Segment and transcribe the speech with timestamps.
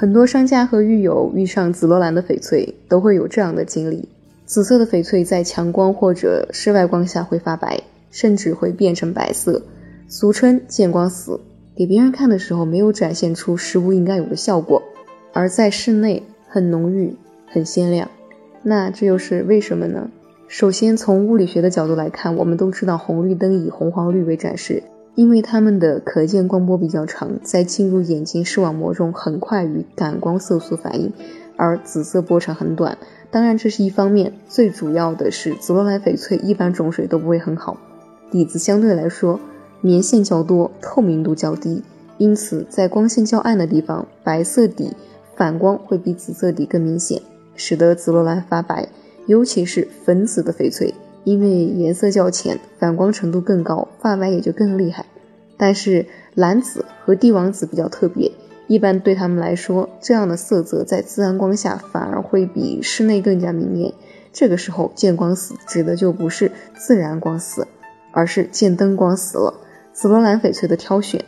[0.00, 4.08] 很多商家和狱友遇上紫罗兰的翡翠都会有这样的经历：
[4.46, 7.78] 紫色的翡翠在强光或者室外光下会发白，
[8.10, 9.60] 甚至会变成白色，
[10.08, 11.38] 俗称见光死。
[11.76, 14.82] 给别人看的时候没有展现出实物应该有的效果，
[15.34, 17.14] 而在室内很浓郁、
[17.46, 18.08] 很鲜亮。
[18.62, 20.08] 那这又是为什么呢？
[20.48, 24.82] 首先从物理学的角度来看，我们都知道红绿灯以红黄绿为展示。
[25.20, 31.12] 因为它们的可见光波比较长，在进入眼睛视网膜中很快与感光色素反应，
[31.58, 32.96] 而紫色波长很短。
[33.30, 37.76] 当然，这是一方面，最主要的是紫罗兰翡翠一般种水都不会很好，
[38.30, 39.38] 底子相对来说
[39.82, 41.82] 棉线较多，透明度较低，
[42.16, 44.96] 因此在光线较暗的地方，白色底
[45.36, 47.20] 反光会比紫色底更明显，
[47.54, 48.88] 使得紫罗兰发白，
[49.26, 50.94] 尤其是粉紫的翡翠。
[51.22, 55.04] 因为颜色较浅，反光程度更高，发白也就更厉害。
[55.60, 58.32] 但是蓝紫和帝王紫比较特别，
[58.66, 63.92] 一般对他们来说，这样的色泽在自然光下反而会比室内更加明艳。
[64.32, 67.68] 这个时候见光死指的就不是自然光死，
[68.12, 69.52] 而是见灯光死了。
[69.92, 71.22] 紫罗兰翡翠的挑选，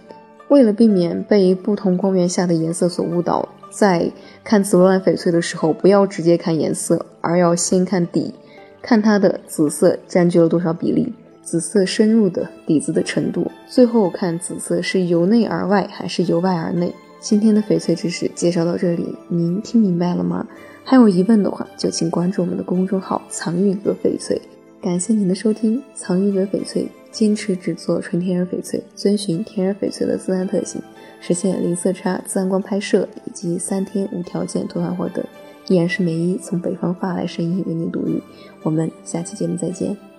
[0.48, 4.10] 为了避免被不同光源下的颜色所误导，在
[4.42, 8.34] 看紫罗兰翡翠的时候，不要直接看颜色，而要先看底。
[8.80, 16.94] 看它的紫色占据了多少比例，紫色深入的底子的程度，最后看紫色是由内而外还是由外而内。
[17.20, 20.46] 今天的翡翠知识介绍到这里，您听明白了吗？
[20.84, 24.40] 还有疑问的话，就请关注我们的公众号“藏玉阁翡翠”。
[24.82, 30.82] 感谢您的收听，藏玉阁翡翠坚持只做纯天然翡翠，遵循天然翡翠的自然特性，
[31.20, 35.24] 实现零色差、自然光拍摄以及三天无条件退换货等。
[35.68, 38.20] 依然是梅姨从北方发来声音为您读语，
[38.64, 40.11] 我们下期节目再见。